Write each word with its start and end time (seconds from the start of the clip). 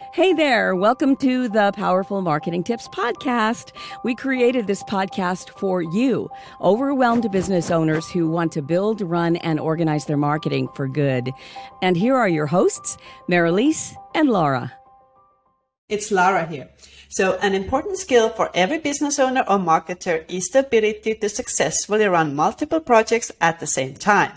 Hey 0.00 0.32
there, 0.32 0.74
welcome 0.74 1.16
to 1.16 1.48
the 1.48 1.72
Powerful 1.72 2.22
Marketing 2.22 2.62
Tips 2.62 2.88
Podcast. 2.88 3.72
We 4.04 4.14
created 4.14 4.66
this 4.66 4.82
podcast 4.84 5.50
for 5.50 5.82
you, 5.82 6.30
overwhelmed 6.60 7.30
business 7.30 7.70
owners 7.70 8.08
who 8.08 8.30
want 8.30 8.52
to 8.52 8.62
build, 8.62 9.00
run, 9.00 9.36
and 9.36 9.60
organize 9.60 10.06
their 10.06 10.16
marketing 10.16 10.68
for 10.74 10.88
good. 10.88 11.30
And 11.82 11.96
here 11.96 12.16
are 12.16 12.28
your 12.28 12.46
hosts, 12.46 12.96
Marilise 13.28 13.94
and 14.14 14.30
Laura. 14.30 14.72
It's 15.88 16.10
Laura 16.10 16.46
here. 16.46 16.70
So, 17.08 17.36
an 17.38 17.54
important 17.54 17.98
skill 17.98 18.30
for 18.30 18.50
every 18.54 18.78
business 18.78 19.18
owner 19.18 19.44
or 19.48 19.58
marketer 19.58 20.24
is 20.28 20.48
the 20.48 20.60
ability 20.60 21.16
to 21.16 21.28
successfully 21.28 22.06
run 22.06 22.34
multiple 22.34 22.80
projects 22.80 23.32
at 23.40 23.60
the 23.60 23.66
same 23.66 23.94
time. 23.94 24.32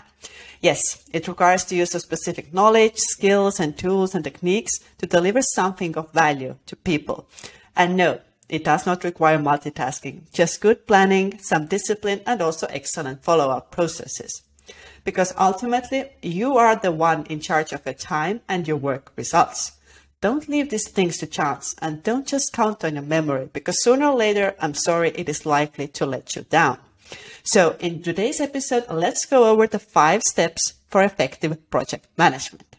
Yes, 0.62 1.04
it 1.12 1.26
requires 1.26 1.64
the 1.64 1.74
use 1.74 1.92
of 1.96 2.02
specific 2.02 2.54
knowledge, 2.54 2.96
skills, 2.96 3.58
and 3.58 3.76
tools 3.76 4.14
and 4.14 4.22
techniques 4.22 4.78
to 4.98 5.06
deliver 5.06 5.42
something 5.42 5.96
of 5.96 6.12
value 6.12 6.54
to 6.66 6.76
people. 6.76 7.28
And 7.74 7.96
no, 7.96 8.20
it 8.48 8.62
does 8.62 8.86
not 8.86 9.02
require 9.02 9.38
multitasking, 9.38 10.32
just 10.32 10.60
good 10.60 10.86
planning, 10.86 11.38
some 11.40 11.66
discipline, 11.66 12.20
and 12.26 12.40
also 12.40 12.68
excellent 12.70 13.24
follow 13.24 13.50
up 13.50 13.72
processes. 13.72 14.42
Because 15.02 15.34
ultimately, 15.36 16.10
you 16.22 16.56
are 16.56 16.76
the 16.76 16.92
one 16.92 17.26
in 17.26 17.40
charge 17.40 17.72
of 17.72 17.84
your 17.84 17.94
time 17.94 18.40
and 18.48 18.68
your 18.68 18.76
work 18.76 19.10
results. 19.16 19.72
Don't 20.20 20.48
leave 20.48 20.70
these 20.70 20.88
things 20.88 21.18
to 21.18 21.26
chance 21.26 21.74
and 21.82 22.04
don't 22.04 22.28
just 22.28 22.52
count 22.52 22.84
on 22.84 22.94
your 22.94 23.02
memory 23.02 23.50
because 23.52 23.82
sooner 23.82 24.06
or 24.06 24.14
later, 24.14 24.54
I'm 24.60 24.74
sorry, 24.74 25.10
it 25.16 25.28
is 25.28 25.44
likely 25.44 25.88
to 25.88 26.06
let 26.06 26.36
you 26.36 26.42
down. 26.42 26.78
So 27.42 27.76
in 27.80 28.02
today's 28.02 28.40
episode, 28.40 28.84
let's 28.90 29.26
go 29.26 29.50
over 29.50 29.66
the 29.66 29.78
five 29.78 30.22
steps 30.22 30.74
for 30.88 31.02
effective 31.02 31.70
project 31.70 32.06
management. 32.16 32.76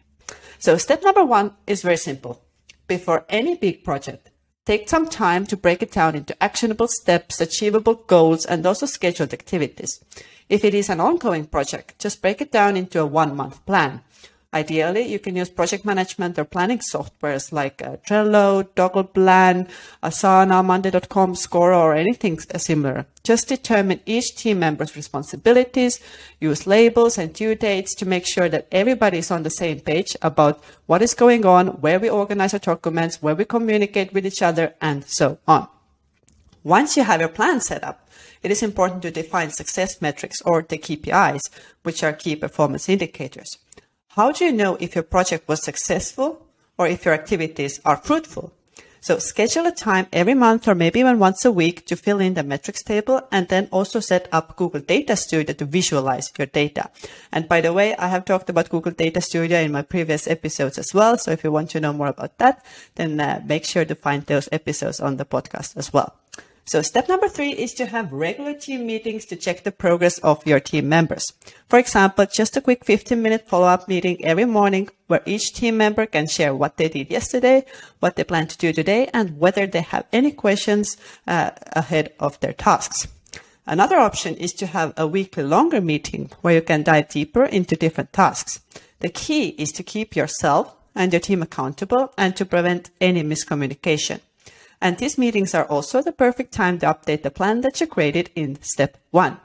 So 0.58 0.76
step 0.78 1.02
number 1.02 1.24
one 1.24 1.52
is 1.66 1.82
very 1.82 1.96
simple. 1.96 2.42
Before 2.86 3.24
any 3.28 3.54
big 3.56 3.84
project, 3.84 4.30
take 4.64 4.88
some 4.88 5.08
time 5.08 5.46
to 5.46 5.56
break 5.56 5.82
it 5.82 5.92
down 5.92 6.14
into 6.14 6.42
actionable 6.42 6.88
steps, 6.88 7.40
achievable 7.40 7.94
goals, 7.94 8.46
and 8.46 8.64
also 8.64 8.86
scheduled 8.86 9.32
activities. 9.32 10.02
If 10.48 10.64
it 10.64 10.74
is 10.74 10.88
an 10.90 11.00
ongoing 11.00 11.46
project, 11.46 11.98
just 11.98 12.22
break 12.22 12.40
it 12.40 12.52
down 12.52 12.76
into 12.76 13.00
a 13.00 13.06
one 13.06 13.34
month 13.34 13.64
plan. 13.66 14.02
Ideally, 14.54 15.02
you 15.02 15.18
can 15.18 15.34
use 15.34 15.48
project 15.50 15.84
management 15.84 16.38
or 16.38 16.44
planning 16.44 16.78
softwares 16.78 17.50
like 17.50 17.82
uh, 17.82 17.96
Trello, 18.06 18.62
Toggl 18.76 19.12
Plan, 19.12 19.66
Asana, 20.00 20.64
Monday.com, 20.64 21.34
Scoro, 21.34 21.76
or 21.76 21.96
anything 21.96 22.38
similar. 22.38 23.04
Just 23.24 23.48
determine 23.48 24.00
each 24.06 24.36
team 24.36 24.60
member's 24.60 24.94
responsibilities, 24.94 25.98
use 26.40 26.68
labels 26.68 27.18
and 27.18 27.34
due 27.34 27.56
dates 27.56 27.96
to 27.96 28.06
make 28.06 28.28
sure 28.28 28.48
that 28.48 28.68
everybody 28.70 29.18
is 29.18 29.32
on 29.32 29.42
the 29.42 29.50
same 29.50 29.80
page 29.80 30.16
about 30.22 30.62
what 30.86 31.02
is 31.02 31.14
going 31.14 31.44
on, 31.44 31.66
where 31.80 31.98
we 31.98 32.08
organize 32.08 32.54
our 32.54 32.60
documents, 32.60 33.20
where 33.20 33.34
we 33.34 33.44
communicate 33.44 34.14
with 34.14 34.24
each 34.24 34.40
other, 34.40 34.72
and 34.80 35.04
so 35.04 35.36
on. 35.48 35.66
Once 36.62 36.96
you 36.96 37.02
have 37.02 37.18
your 37.18 37.28
plan 37.28 37.60
set 37.60 37.82
up, 37.82 38.08
it 38.44 38.52
is 38.52 38.62
important 38.62 39.02
to 39.02 39.10
define 39.10 39.50
success 39.50 40.00
metrics 40.00 40.40
or 40.42 40.62
the 40.62 40.78
KPIs, 40.78 41.40
which 41.82 42.04
are 42.04 42.12
key 42.12 42.36
performance 42.36 42.88
indicators. 42.88 43.58
How 44.16 44.30
do 44.30 44.44
you 44.44 44.52
know 44.52 44.76
if 44.78 44.94
your 44.94 45.02
project 45.02 45.48
was 45.48 45.64
successful 45.64 46.46
or 46.78 46.86
if 46.86 47.04
your 47.04 47.14
activities 47.14 47.80
are 47.84 47.96
fruitful? 47.96 48.52
So 49.00 49.18
schedule 49.18 49.66
a 49.66 49.72
time 49.72 50.06
every 50.12 50.34
month 50.34 50.68
or 50.68 50.76
maybe 50.76 51.00
even 51.00 51.18
once 51.18 51.44
a 51.44 51.50
week 51.50 51.84
to 51.86 51.96
fill 51.96 52.20
in 52.20 52.34
the 52.34 52.44
metrics 52.44 52.84
table 52.84 53.26
and 53.32 53.48
then 53.48 53.68
also 53.72 53.98
set 53.98 54.28
up 54.30 54.54
Google 54.54 54.82
Data 54.82 55.16
Studio 55.16 55.52
to 55.52 55.64
visualize 55.64 56.32
your 56.38 56.46
data. 56.46 56.90
And 57.32 57.48
by 57.48 57.60
the 57.60 57.72
way, 57.72 57.96
I 57.96 58.06
have 58.06 58.24
talked 58.24 58.48
about 58.48 58.68
Google 58.68 58.92
Data 58.92 59.20
Studio 59.20 59.58
in 59.58 59.72
my 59.72 59.82
previous 59.82 60.28
episodes 60.28 60.78
as 60.78 60.94
well. 60.94 61.18
So 61.18 61.32
if 61.32 61.42
you 61.42 61.50
want 61.50 61.70
to 61.70 61.80
know 61.80 61.92
more 61.92 62.06
about 62.06 62.38
that, 62.38 62.64
then 62.94 63.18
uh, 63.18 63.42
make 63.44 63.64
sure 63.64 63.84
to 63.84 63.96
find 63.96 64.24
those 64.26 64.48
episodes 64.52 65.00
on 65.00 65.16
the 65.16 65.24
podcast 65.24 65.76
as 65.76 65.92
well. 65.92 66.14
So 66.66 66.80
step 66.80 67.10
number 67.10 67.28
three 67.28 67.50
is 67.50 67.74
to 67.74 67.86
have 67.86 68.10
regular 68.10 68.54
team 68.54 68.86
meetings 68.86 69.26
to 69.26 69.36
check 69.36 69.64
the 69.64 69.70
progress 69.70 70.16
of 70.18 70.46
your 70.46 70.60
team 70.60 70.88
members. 70.88 71.30
For 71.68 71.78
example, 71.78 72.24
just 72.24 72.56
a 72.56 72.62
quick 72.62 72.86
15 72.86 73.20
minute 73.20 73.46
follow 73.46 73.66
up 73.66 73.86
meeting 73.86 74.24
every 74.24 74.46
morning 74.46 74.88
where 75.06 75.22
each 75.26 75.52
team 75.52 75.76
member 75.76 76.06
can 76.06 76.26
share 76.26 76.54
what 76.54 76.78
they 76.78 76.88
did 76.88 77.10
yesterday, 77.10 77.66
what 78.00 78.16
they 78.16 78.24
plan 78.24 78.46
to 78.46 78.56
do 78.56 78.72
today, 78.72 79.10
and 79.12 79.38
whether 79.38 79.66
they 79.66 79.82
have 79.82 80.06
any 80.10 80.30
questions 80.30 80.96
uh, 81.26 81.50
ahead 81.72 82.14
of 82.18 82.40
their 82.40 82.54
tasks. 82.54 83.08
Another 83.66 83.96
option 83.96 84.34
is 84.36 84.52
to 84.54 84.66
have 84.66 84.94
a 84.96 85.06
weekly 85.06 85.42
longer 85.42 85.82
meeting 85.82 86.30
where 86.40 86.54
you 86.54 86.62
can 86.62 86.82
dive 86.82 87.08
deeper 87.08 87.44
into 87.44 87.76
different 87.76 88.12
tasks. 88.12 88.60
The 89.00 89.10
key 89.10 89.48
is 89.58 89.70
to 89.72 89.82
keep 89.82 90.16
yourself 90.16 90.74
and 90.94 91.12
your 91.12 91.20
team 91.20 91.42
accountable 91.42 92.12
and 92.16 92.34
to 92.36 92.46
prevent 92.46 92.90
any 93.00 93.22
miscommunication. 93.22 94.20
And 94.84 94.98
these 94.98 95.16
meetings 95.16 95.54
are 95.54 95.64
also 95.64 96.02
the 96.02 96.12
perfect 96.12 96.52
time 96.52 96.78
to 96.80 96.86
update 96.86 97.22
the 97.22 97.30
plan 97.30 97.62
that 97.62 97.80
you 97.80 97.86
created 97.86 98.28
in 98.34 98.60
step 98.60 98.98
one. 99.12 99.38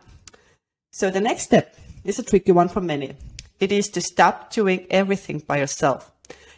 So 0.91 1.09
the 1.09 1.21
next 1.21 1.43
step 1.43 1.77
is 2.03 2.19
a 2.19 2.23
tricky 2.23 2.51
one 2.51 2.67
for 2.67 2.81
many. 2.81 3.15
It 3.57 3.71
is 3.71 3.87
to 3.91 4.01
stop 4.01 4.51
doing 4.51 4.85
everything 4.89 5.39
by 5.39 5.59
yourself. 5.59 6.11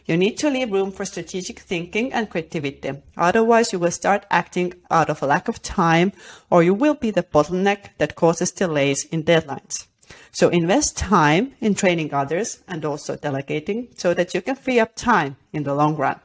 You 0.06 0.16
need 0.16 0.36
to 0.38 0.50
leave 0.50 0.72
room 0.72 0.90
for 0.90 1.04
strategic 1.04 1.60
thinking 1.60 2.12
and 2.12 2.28
creativity. 2.28 2.90
Otherwise, 3.16 3.72
you 3.72 3.78
will 3.78 3.92
start 3.92 4.26
acting 4.32 4.74
out 4.90 5.08
of 5.08 5.22
a 5.22 5.26
lack 5.26 5.46
of 5.46 5.62
time 5.62 6.10
or 6.50 6.64
you 6.64 6.74
will 6.74 6.94
be 6.94 7.12
the 7.12 7.22
bottleneck 7.22 7.90
that 7.98 8.16
causes 8.16 8.50
delays 8.50 9.04
in 9.12 9.22
deadlines. 9.22 9.86
So 10.32 10.48
invest 10.48 10.96
time 10.96 11.52
in 11.60 11.76
training 11.76 12.12
others 12.12 12.64
and 12.66 12.84
also 12.84 13.14
delegating 13.14 13.90
so 13.94 14.12
that 14.12 14.34
you 14.34 14.42
can 14.42 14.56
free 14.56 14.80
up 14.80 14.96
time 14.96 15.36
in 15.52 15.62
the 15.62 15.72
long 15.72 15.94
run. 15.94 16.18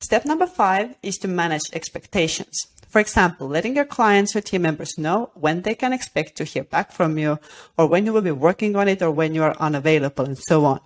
Step 0.00 0.24
number 0.24 0.46
five 0.46 0.94
is 1.02 1.18
to 1.18 1.28
manage 1.28 1.62
expectations. 1.74 2.66
For 2.88 3.00
example, 3.00 3.46
letting 3.46 3.76
your 3.76 3.84
clients 3.84 4.34
or 4.34 4.40
team 4.40 4.62
members 4.62 4.96
know 4.96 5.30
when 5.34 5.62
they 5.62 5.74
can 5.74 5.92
expect 5.92 6.36
to 6.36 6.44
hear 6.44 6.64
back 6.64 6.90
from 6.90 7.18
you 7.18 7.38
or 7.76 7.86
when 7.86 8.06
you 8.06 8.12
will 8.12 8.22
be 8.22 8.30
working 8.30 8.74
on 8.76 8.88
it 8.88 9.02
or 9.02 9.10
when 9.10 9.34
you 9.34 9.42
are 9.42 9.56
unavailable 9.60 10.24
and 10.24 10.38
so 10.38 10.64
on. 10.64 10.80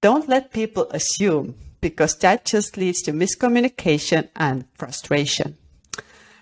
Don't 0.00 0.28
let 0.28 0.52
people 0.52 0.90
assume 0.90 1.54
because 1.80 2.16
that 2.18 2.44
just 2.44 2.76
leads 2.76 3.00
to 3.02 3.12
miscommunication 3.12 4.28
and 4.34 4.64
frustration. 4.74 5.56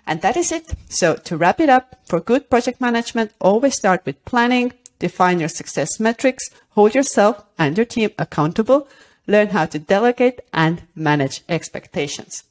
And 0.05 0.21
that 0.21 0.35
is 0.35 0.51
it. 0.51 0.73
So 0.89 1.15
to 1.15 1.37
wrap 1.37 1.59
it 1.59 1.69
up, 1.69 2.01
for 2.07 2.19
good 2.19 2.49
project 2.49 2.81
management, 2.81 3.31
always 3.39 3.75
start 3.75 4.01
with 4.05 4.25
planning, 4.25 4.73
define 4.97 5.39
your 5.39 5.49
success 5.49 5.99
metrics, 5.99 6.43
hold 6.69 6.95
yourself 6.95 7.45
and 7.59 7.77
your 7.77 7.85
team 7.85 8.09
accountable, 8.17 8.89
learn 9.29 9.49
how 9.49 9.65
to 9.67 9.79
delegate 9.79 10.41
and 10.51 10.83
manage 10.95 11.43
expectations. 11.47 12.43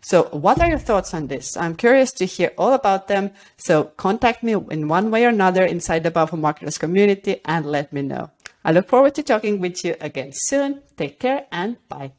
So 0.00 0.24
what 0.30 0.60
are 0.60 0.68
your 0.68 0.78
thoughts 0.78 1.12
on 1.12 1.26
this? 1.26 1.56
I'm 1.56 1.74
curious 1.74 2.12
to 2.12 2.24
hear 2.24 2.52
all 2.56 2.72
about 2.72 3.08
them. 3.08 3.32
So 3.56 3.84
contact 3.96 4.42
me 4.42 4.52
in 4.52 4.88
one 4.88 5.10
way 5.10 5.24
or 5.24 5.30
another 5.30 5.64
inside 5.64 6.04
the 6.04 6.10
Powerful 6.10 6.38
Marketers 6.38 6.78
community 6.78 7.40
and 7.44 7.66
let 7.66 7.92
me 7.92 8.02
know. 8.02 8.30
I 8.64 8.72
look 8.72 8.88
forward 8.88 9.14
to 9.16 9.22
talking 9.22 9.60
with 9.60 9.84
you 9.84 9.96
again 10.00 10.30
soon. 10.32 10.82
Take 10.96 11.18
care 11.18 11.46
and 11.50 11.76
bye. 11.88 12.12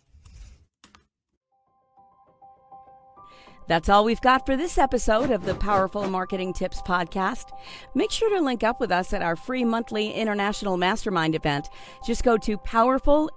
That's 3.70 3.88
all 3.88 4.04
we've 4.04 4.20
got 4.20 4.48
for 4.48 4.58
this 4.58 4.80
episode 4.80 5.30
of 5.30 5.46
the 5.46 5.54
Powerful 5.54 6.10
Marketing 6.10 6.54
Tips 6.54 6.82
Podcast. 6.82 7.52
Make 7.94 8.10
sure 8.10 8.32
to 8.32 8.42
link 8.42 8.64
up 8.64 8.80
with 8.80 8.92
us 8.92 9.14
at 9.14 9.22
our 9.22 9.36
free 9.36 9.64
monthly 9.64 10.12
international 10.12 10.76
mastermind 10.76 11.36
event. 11.36 11.70
Just 12.04 12.24
go 12.24 12.36
to 12.36 12.58
powerful 12.58 13.30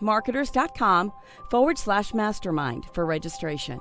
marketers.com 0.00 1.12
forward 1.50 1.76
slash 1.76 2.14
mastermind 2.14 2.86
for 2.92 3.04
registration. 3.04 3.80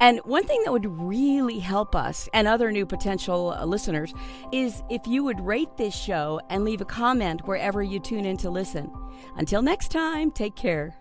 And 0.00 0.18
one 0.24 0.42
thing 0.42 0.62
that 0.64 0.72
would 0.72 0.98
really 0.98 1.60
help 1.60 1.94
us 1.94 2.28
and 2.34 2.48
other 2.48 2.72
new 2.72 2.84
potential 2.84 3.56
listeners 3.64 4.12
is 4.52 4.82
if 4.90 5.06
you 5.06 5.22
would 5.22 5.40
rate 5.40 5.76
this 5.76 5.94
show 5.94 6.40
and 6.50 6.64
leave 6.64 6.80
a 6.80 6.84
comment 6.84 7.46
wherever 7.46 7.84
you 7.84 8.00
tune 8.00 8.24
in 8.24 8.36
to 8.38 8.50
listen. 8.50 8.92
Until 9.36 9.62
next 9.62 9.92
time, 9.92 10.32
take 10.32 10.56
care. 10.56 10.96